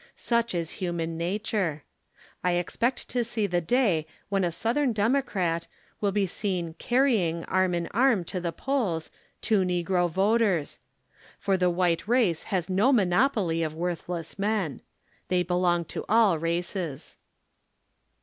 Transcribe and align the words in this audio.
Such 0.15 0.55
is 0.55 0.71
human 0.81 1.15
nature. 1.15 1.83
I 2.43 2.53
expect 2.53 3.07
to 3.09 3.23
see 3.23 3.45
the 3.45 3.61
day 3.61 4.07
when 4.29 4.43
a 4.43 4.51
Southern 4.51 4.93
Democrat, 4.93 5.67
will 5.99 6.11
be 6.11 6.25
seen" 6.25 6.73
carrying" 6.79 7.45
arm 7.45 7.75
in 7.75 7.85
arm 7.91 8.23
to 8.23 8.39
the 8.39 8.51
polls, 8.51 9.11
two 9.43 9.59
negro 9.61 10.09
voters. 10.09 10.79
For 11.37 11.55
the 11.55 11.69
white 11.69 12.07
race 12.07 12.45
has 12.49 12.67
no 12.67 12.91
monopoly 12.91 13.61
of 13.61 13.75
worthless 13.75 14.39
men. 14.39 14.81
They 15.27 15.43
belong 15.43 15.85
to 15.93 16.03
all 16.09 16.39
races. 16.39 17.17